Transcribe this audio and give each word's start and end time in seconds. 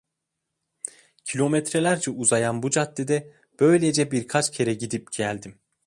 Kilometrelerce 1.25 2.11
uzayan 2.11 2.63
bu 2.63 2.69
caddede 2.69 3.33
böylece 3.59 4.11
birkaç 4.11 4.51
kere 4.51 4.73
gidip 4.73 5.11
geldim. 5.11 5.59